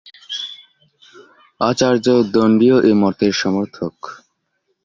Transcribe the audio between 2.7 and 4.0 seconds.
এ মতের সমর্থক।